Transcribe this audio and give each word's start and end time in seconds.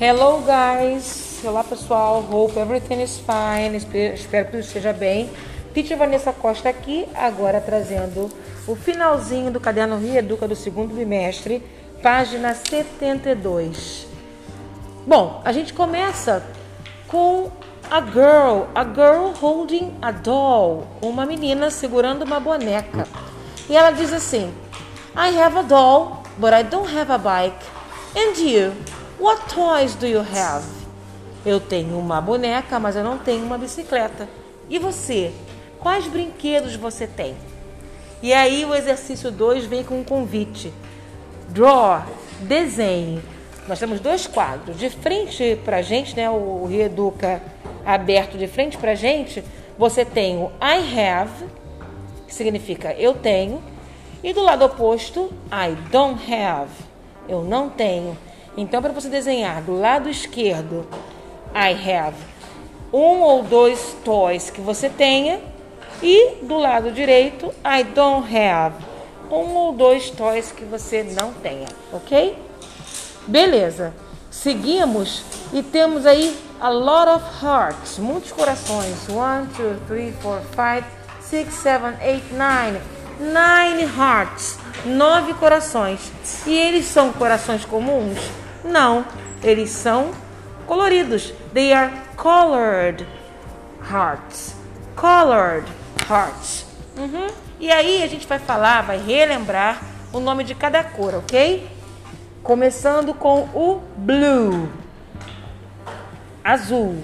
Hello, 0.00 0.42
guys. 0.42 1.40
Olá, 1.44 1.62
pessoal. 1.62 2.20
Hope 2.28 2.58
everything 2.58 3.00
is 3.00 3.16
fine. 3.20 3.76
Espero 3.76 4.46
que 4.46 4.50
tudo 4.50 4.58
esteja 4.58 4.92
bem. 4.92 5.30
Teacher 5.72 5.96
Vanessa 5.96 6.32
Costa 6.32 6.68
aqui, 6.68 7.06
agora 7.14 7.60
trazendo 7.60 8.28
o 8.66 8.74
finalzinho 8.74 9.52
do 9.52 9.60
caderno 9.60 9.96
Reeduca 9.96 10.48
do 10.48 10.56
segundo 10.56 10.96
bimestre, 10.96 11.62
página 12.02 12.56
72. 12.56 14.08
Bom, 15.06 15.40
a 15.44 15.52
gente 15.52 15.72
começa 15.72 16.44
com 17.06 17.52
a 17.88 18.00
girl, 18.00 18.64
a 18.74 18.82
girl 18.82 19.32
holding 19.40 19.94
a 20.02 20.10
doll, 20.10 20.88
uma 21.00 21.24
menina 21.24 21.70
segurando 21.70 22.24
uma 22.24 22.40
boneca. 22.40 23.06
E 23.70 23.76
ela 23.76 23.92
diz 23.92 24.12
assim: 24.12 24.52
I 25.16 25.38
have 25.38 25.56
a 25.56 25.62
doll, 25.62 26.24
but 26.36 26.52
I 26.52 26.64
don't 26.64 26.92
have 26.92 27.12
a 27.12 27.18
bike. 27.18 27.64
And 28.16 28.36
you? 28.40 28.72
What 29.24 29.54
toys 29.54 29.94
do 29.94 30.06
you 30.06 30.20
have? 30.20 30.66
Eu 31.46 31.58
tenho 31.58 31.98
uma 31.98 32.20
boneca, 32.20 32.78
mas 32.78 32.94
eu 32.94 33.02
não 33.02 33.16
tenho 33.16 33.42
uma 33.42 33.56
bicicleta. 33.56 34.28
E 34.68 34.78
você? 34.78 35.32
Quais 35.80 36.06
brinquedos 36.06 36.76
você 36.76 37.06
tem? 37.06 37.34
E 38.22 38.34
aí 38.34 38.66
o 38.66 38.74
exercício 38.74 39.30
2 39.30 39.64
vem 39.64 39.82
com 39.82 39.98
um 39.98 40.04
convite. 40.04 40.70
Draw, 41.48 42.02
desenhe. 42.40 43.22
Nós 43.66 43.78
temos 43.78 43.98
dois 43.98 44.26
quadros. 44.26 44.78
De 44.78 44.90
frente 44.90 45.58
pra 45.64 45.80
gente, 45.80 46.14
né, 46.14 46.28
o 46.28 46.66
Reeduca 46.66 47.40
aberto 47.82 48.36
de 48.36 48.46
frente 48.46 48.76
pra 48.76 48.94
gente, 48.94 49.42
você 49.78 50.04
tem 50.04 50.36
o 50.36 50.52
I 50.60 51.00
have, 51.00 51.46
que 52.26 52.34
significa 52.34 52.92
eu 52.92 53.14
tenho, 53.14 53.64
e 54.22 54.34
do 54.34 54.42
lado 54.42 54.66
oposto, 54.66 55.32
I 55.50 55.74
don't 55.90 56.20
have, 56.30 56.70
eu 57.26 57.42
não 57.42 57.70
tenho. 57.70 58.18
Então, 58.56 58.80
para 58.80 58.92
você 58.92 59.08
desenhar 59.08 59.62
do 59.62 59.78
lado 59.78 60.08
esquerdo, 60.08 60.86
I 61.54 61.72
have 61.90 62.16
um 62.92 63.20
ou 63.20 63.42
dois 63.42 63.96
toys 64.04 64.50
que 64.50 64.60
você 64.60 64.88
tenha, 64.88 65.40
e 66.02 66.36
do 66.42 66.58
lado 66.58 66.92
direito, 66.92 67.52
I 67.64 67.82
don't 67.82 68.26
have 68.36 68.76
um 69.30 69.54
ou 69.54 69.72
dois 69.72 70.10
toys 70.10 70.52
que 70.52 70.64
você 70.64 71.02
não 71.02 71.32
tenha, 71.32 71.66
ok? 71.92 72.36
Beleza. 73.26 73.94
Seguimos 74.30 75.24
e 75.52 75.62
temos 75.62 76.04
aí 76.06 76.36
a 76.60 76.68
lot 76.68 77.08
of 77.08 77.24
hearts, 77.44 77.98
muitos 77.98 78.32
corações. 78.32 79.08
One, 79.08 79.46
two, 79.56 79.76
three, 79.86 80.12
four, 80.20 80.40
five, 80.54 80.84
six, 81.20 81.54
seven, 81.54 81.94
eight, 82.02 82.24
nine. 82.32 82.80
Nine 83.18 83.84
hearts, 83.96 84.58
nove 84.84 85.34
corações. 85.34 86.12
E 86.46 86.52
eles 86.52 86.84
são 86.86 87.12
corações 87.12 87.64
comuns? 87.64 88.18
Não, 88.64 89.04
eles 89.42 89.70
são 89.70 90.10
coloridos. 90.66 91.32
They 91.52 91.72
are 91.72 91.92
colored 92.16 93.06
hearts. 93.90 94.56
Colored 94.96 95.66
hearts. 96.08 96.66
Uhum. 96.96 97.26
E 97.60 97.70
aí 97.70 98.02
a 98.02 98.06
gente 98.06 98.26
vai 98.26 98.38
falar, 98.38 98.82
vai 98.82 98.98
relembrar 98.98 99.82
o 100.12 100.20
nome 100.20 100.44
de 100.44 100.54
cada 100.54 100.82
cor, 100.82 101.14
ok? 101.14 101.68
Começando 102.42 103.14
com 103.14 103.48
o 103.54 103.82
blue, 103.96 104.68
azul, 106.42 106.96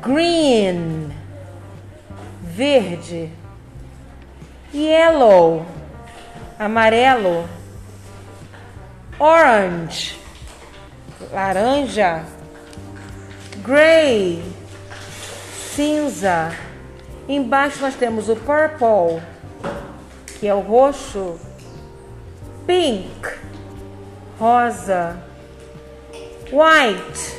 green, 0.00 1.10
verde, 2.40 3.30
yellow, 4.72 5.66
amarelo, 6.58 7.48
orange, 9.18 10.18
laranja, 11.32 12.24
gray, 13.62 14.42
cinza. 15.74 16.52
Embaixo 17.28 17.80
nós 17.80 17.94
temos 17.94 18.28
o 18.28 18.36
purple, 18.36 19.20
que 20.38 20.46
é 20.46 20.54
o 20.54 20.60
roxo, 20.60 21.38
pink, 22.66 23.28
rosa, 24.38 25.16
white, 26.52 27.36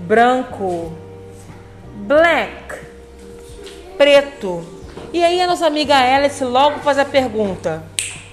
branco, 0.00 0.92
black, 2.06 2.78
preto. 3.96 4.64
E 5.12 5.24
aí 5.24 5.40
a 5.40 5.46
nossa 5.46 5.66
amiga 5.66 5.96
Alice 5.96 6.44
logo 6.44 6.80
faz 6.80 6.98
a 6.98 7.04
pergunta: 7.04 7.82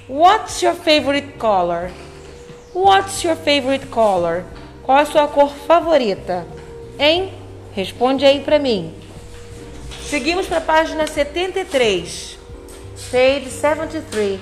What's 0.09 0.62
your 0.62 0.75
favorite 0.75 1.38
color? 1.38 1.90
What's 2.77 3.23
your 3.23 3.35
favorite 3.35 3.88
color? 3.88 4.43
Qual 4.83 4.99
a 4.99 5.03
sua 5.03 5.27
cor 5.27 5.49
favorita? 5.49 6.45
Hein? 6.99 7.33
Responde 7.73 8.23
aí 8.23 8.41
para 8.41 8.59
mim. 8.59 8.93
Seguimos 10.07 10.45
para 10.45 10.59
a 10.59 10.61
página 10.61 11.07
73. 11.07 12.37
Page 13.11 13.49
73. 13.49 14.39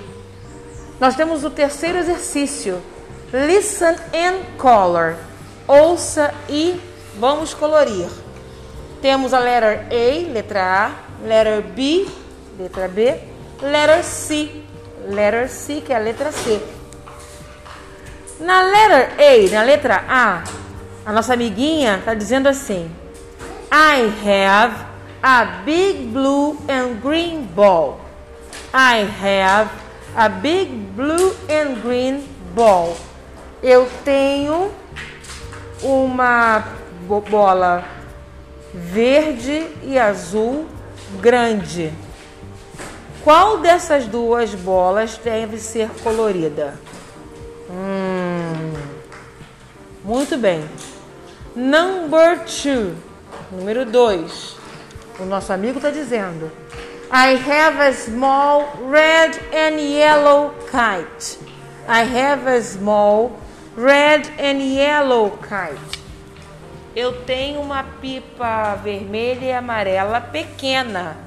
Nós 0.99 1.15
temos 1.15 1.45
o 1.45 1.49
terceiro 1.49 1.97
exercício. 1.97 2.81
Listen 3.31 3.95
and 4.13 4.57
color. 4.57 5.15
Ouça 5.65 6.33
e 6.49 6.77
vamos 7.17 7.53
colorir. 7.53 8.09
Temos 9.01 9.33
a 9.33 9.39
letter 9.39 9.87
A, 9.89 10.33
letra 10.33 10.61
A, 10.61 11.25
letter 11.25 11.61
B, 11.61 12.05
letra 12.59 12.89
B, 12.89 13.17
letter 13.61 14.03
C, 14.03 14.61
letter 15.07 15.49
C, 15.49 15.79
que 15.79 15.93
é 15.93 15.95
a 15.95 15.99
letra 15.99 16.33
C. 16.33 16.59
Na 18.39 18.61
letter 18.63 19.13
A, 19.17 19.49
na 19.51 19.63
letra 19.63 20.03
A, 20.09 20.43
a 21.05 21.11
nossa 21.13 21.33
amiguinha 21.33 21.97
está 21.97 22.13
dizendo 22.13 22.49
assim: 22.49 22.91
I 23.71 24.11
have 24.27 24.75
a 25.23 25.45
big 25.63 26.07
blue 26.07 26.57
and 26.67 26.99
green 27.01 27.43
ball. 27.55 27.99
I 28.73 29.07
have 29.23 29.69
a 30.17 30.27
big 30.27 30.69
blue 30.95 31.33
and 31.49 31.81
green 31.81 32.23
ball. 32.53 32.97
Eu 33.63 33.87
tenho 34.03 34.69
uma 35.81 36.63
bola 37.29 37.85
verde 38.73 39.65
e 39.81 39.97
azul 39.97 40.65
grande. 41.21 41.93
Qual 43.23 43.59
dessas 43.59 44.05
duas 44.05 44.53
bolas 44.53 45.17
deve 45.23 45.57
ser 45.57 45.89
colorida? 46.03 46.77
Hum, 47.69 48.14
muito 50.05 50.37
bem. 50.37 50.63
Number 51.55 52.39
two. 52.45 52.95
Número 53.51 53.85
dois. 53.85 54.55
O 55.19 55.25
nosso 55.25 55.51
amigo 55.51 55.77
está 55.77 55.89
dizendo: 55.89 56.51
I 57.11 57.35
have 57.35 57.81
a 57.81 57.93
small 57.93 58.67
red 58.87 59.31
and 59.51 59.79
yellow 59.79 60.53
kite. 60.69 61.39
I 61.87 62.03
have 62.03 62.47
a 62.47 62.61
small 62.61 63.31
red 63.75 64.29
and 64.39 64.59
yellow 64.59 65.31
kite. 65.37 66.03
Eu 66.95 67.23
tenho 67.23 67.59
uma 67.59 67.83
pipa 67.99 68.75
vermelha 68.75 69.45
e 69.45 69.51
amarela 69.53 70.21
pequena. 70.21 71.17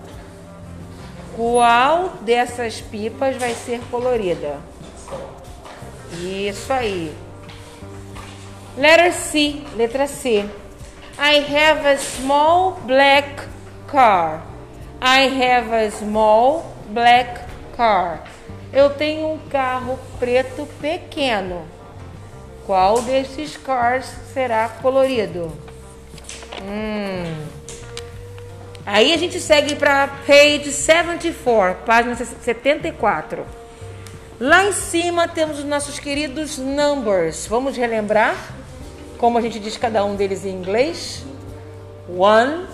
Qual 1.37 2.15
dessas 2.22 2.81
pipas 2.81 3.37
vai 3.37 3.55
ser 3.55 3.81
colorida? 3.91 4.59
Isso 6.21 6.72
aí. 6.72 7.15
Letter 8.78 9.12
C, 9.12 9.61
letra 9.75 10.06
C. 10.06 10.49
I 11.19 11.41
have 11.41 11.84
a 11.84 11.99
small 11.99 12.78
black 12.87 13.43
car. 13.89 14.41
I 15.03 15.22
have 15.27 15.72
a 15.75 15.91
small 15.91 16.77
black 16.91 17.41
car. 17.77 18.22
Eu 18.72 18.91
tenho 18.91 19.33
um 19.33 19.39
carro 19.51 19.98
preto 20.21 20.65
pequeno. 20.80 21.66
Qual 22.65 23.03
desses 23.03 23.57
cars 23.57 24.07
será 24.33 24.69
colorido? 24.69 25.53
Hum. 26.63 27.47
Aí 28.86 29.13
a 29.13 29.16
gente 29.16 29.41
segue 29.41 29.74
para 29.74 30.07
page 30.24 30.71
74, 30.71 31.84
página 31.84 32.15
74. 32.15 33.45
Lá 34.39 34.66
em 34.66 34.72
cima 34.72 35.27
temos 35.27 35.59
os 35.59 35.65
nossos 35.65 35.98
queridos 35.98 36.59
numbers. 36.59 37.45
Vamos 37.48 37.77
relembrar 37.77 38.36
como 39.18 39.36
a 39.36 39.41
gente 39.41 39.59
diz 39.59 39.76
cada 39.76 40.04
um 40.04 40.15
deles 40.15 40.44
em 40.44 40.54
inglês? 40.54 41.24
One, 42.09 42.66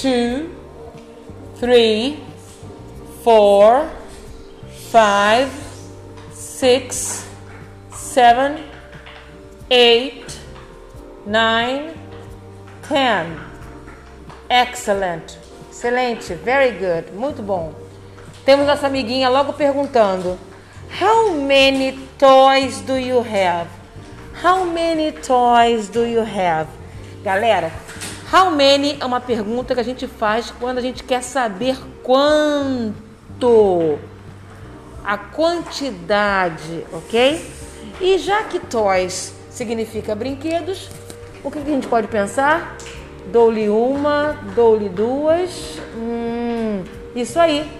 two, 0.00 0.50
three, 1.58 2.22
four, 3.24 3.88
five, 4.90 5.50
six, 6.32 7.26
seven, 7.90 8.62
eight, 9.70 10.38
nine, 11.26 11.94
ten. 12.88 13.38
Excellent. 14.48 15.38
Excelente. 15.70 16.34
Very 16.34 16.72
good. 16.72 17.12
Muito 17.12 17.42
bom. 17.42 17.72
Temos 18.44 18.66
nossa 18.66 18.86
amiguinha 18.86 19.28
logo 19.28 19.54
perguntando: 19.54 20.38
How 21.00 21.32
many 21.32 21.98
toys 22.18 22.80
do 22.82 22.98
you 22.98 23.18
have? 23.20 23.81
How 24.40 24.64
many 24.64 25.12
toys 25.12 25.88
do 25.88 26.04
you 26.04 26.22
have? 26.22 26.68
Galera, 27.22 27.70
how 28.32 28.50
many 28.50 28.96
é 29.00 29.04
uma 29.04 29.20
pergunta 29.20 29.74
que 29.74 29.80
a 29.80 29.84
gente 29.84 30.06
faz 30.06 30.50
quando 30.50 30.78
a 30.78 30.80
gente 30.80 31.04
quer 31.04 31.22
saber 31.22 31.76
quanto. 32.02 33.98
A 35.04 35.18
quantidade, 35.18 36.84
ok? 36.92 37.44
E 38.00 38.18
já 38.18 38.44
que 38.44 38.58
toys 38.58 39.34
significa 39.50 40.14
brinquedos, 40.14 40.88
o 41.44 41.50
que 41.50 41.58
a 41.58 41.62
gente 41.64 41.86
pode 41.86 42.08
pensar? 42.08 42.76
Dou-lhe 43.26 43.68
uma, 43.68 44.36
dou-lhe 44.54 44.88
duas. 44.88 45.78
Hum, 45.96 46.82
isso 47.14 47.38
aí. 47.38 47.70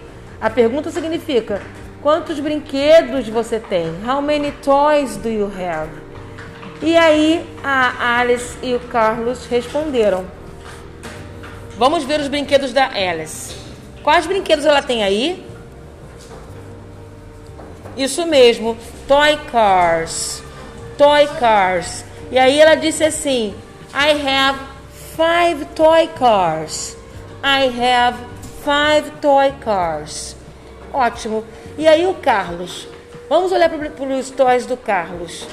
A 0.41 0.51
pergunta 0.51 0.91
significa: 0.91 1.63
quantos 2.03 2.39
brinquedos 2.39 3.29
você 3.29 3.59
tem? 3.59 3.87
How 4.07 4.21
many 4.21 4.53
toys 4.63 5.17
do 5.17 5.29
you 5.29 5.47
have? 5.47 6.12
E 6.83 6.97
aí 6.97 7.49
a 7.63 8.19
Alice 8.19 8.59
e 8.61 8.75
o 8.75 8.81
Carlos 8.81 9.47
responderam. 9.47 10.27
Vamos 11.79 12.03
ver 12.03 12.19
os 12.19 12.27
brinquedos 12.27 12.73
da 12.73 12.89
Alice. 12.89 13.55
Quais 14.03 14.27
brinquedos 14.27 14.67
ela 14.67 14.83
tem 14.83 15.05
aí? 15.05 15.47
Isso 17.97 18.27
mesmo, 18.27 18.77
toy 19.07 19.39
cars. 19.53 20.43
Toy 20.99 21.29
cars. 21.39 22.05
E 22.33 22.39
aí 22.39 22.61
ela 22.61 22.75
disse 22.75 23.05
assim: 23.05 23.55
I 23.95 24.29
have 24.29 24.59
five 25.17 25.65
toy 25.77 26.09
cars. 26.19 26.97
I 27.45 27.67
have 27.81 28.19
five 28.65 29.09
toy 29.21 29.53
cars. 29.61 30.35
Ótimo. 30.93 31.45
E 31.79 31.87
aí 31.87 32.07
o 32.09 32.15
Carlos? 32.15 32.89
Vamos 33.29 33.53
olhar 33.53 33.71
para 33.71 34.17
os 34.17 34.31
toys 34.31 34.67
do 34.67 34.77
Carlos. 34.77 35.47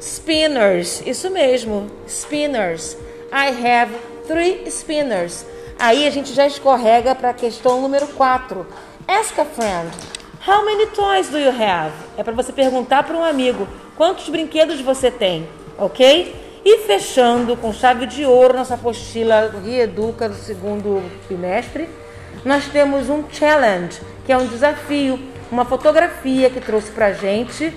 Spinners, 0.00 1.02
isso 1.04 1.28
mesmo, 1.28 1.90
spinners. 2.06 2.96
I 3.32 3.48
have 3.66 3.92
three 4.28 4.70
spinners. 4.70 5.44
Aí 5.76 6.06
a 6.06 6.10
gente 6.10 6.32
já 6.32 6.46
escorrega 6.46 7.16
para 7.16 7.30
a 7.30 7.34
questão 7.34 7.80
número 7.80 8.06
4. 8.06 8.64
Ask 9.08 9.36
a 9.38 9.44
friend. 9.44 9.90
How 10.46 10.64
many 10.64 10.86
toys 10.86 11.28
do 11.28 11.38
you 11.38 11.50
have? 11.50 11.92
É 12.16 12.22
para 12.22 12.32
você 12.32 12.52
perguntar 12.52 13.02
para 13.02 13.16
um 13.16 13.24
amigo 13.24 13.66
quantos 13.96 14.28
brinquedos 14.28 14.80
você 14.80 15.10
tem, 15.10 15.48
ok? 15.76 16.60
E 16.64 16.78
fechando 16.86 17.56
com 17.56 17.72
chave 17.72 18.06
de 18.06 18.24
ouro 18.24 18.56
nossa 18.56 18.74
apostila 18.74 19.52
Reeduca 19.64 20.28
do 20.28 20.36
segundo 20.36 21.02
bimestre, 21.28 21.88
nós 22.44 22.68
temos 22.68 23.10
um 23.10 23.24
challenge, 23.30 24.00
que 24.24 24.32
é 24.32 24.38
um 24.38 24.46
desafio, 24.46 25.18
uma 25.50 25.64
fotografia 25.64 26.50
que 26.50 26.60
trouxe 26.60 26.92
para 26.92 27.12
gente 27.12 27.74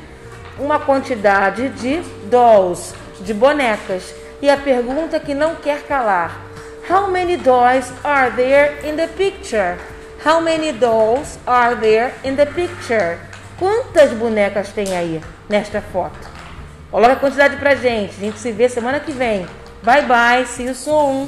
uma 0.62 0.80
quantidade 0.80 1.70
de 1.70 2.02
dolls, 2.30 2.94
de 3.22 3.34
bonecas. 3.34 4.14
E 4.42 4.50
a 4.50 4.58
pergunta 4.58 5.20
que 5.20 5.34
não 5.34 5.56
quer 5.56 5.82
calar: 5.84 6.40
How 6.90 7.10
many 7.10 7.36
dolls 7.38 7.92
are 8.04 8.32
there 8.36 8.88
in 8.88 8.96
the 8.96 9.08
picture? 9.08 9.78
How 10.24 10.40
many 10.40 10.72
dolls 10.72 11.40
are 11.48 11.76
there 11.76 12.14
in 12.24 12.36
the 12.36 12.46
picture? 12.46 13.18
Quantas 13.58 14.12
bonecas 14.12 14.70
tem 14.70 14.96
aí 14.96 15.22
nesta 15.50 15.82
foto? 15.82 16.30
Coloca 16.90 17.14
a 17.14 17.16
quantidade 17.16 17.58
pra 17.58 17.76
gente. 17.76 18.16
A 18.18 18.20
gente 18.20 18.40
se 18.40 18.52
vê 18.52 18.70
semana 18.70 19.00
que 19.00 19.12
vem. 19.12 19.48
Bye 19.84 20.04
bye, 20.04 20.46
see 20.46 20.68
you 20.68 20.76
soon. 20.76 21.28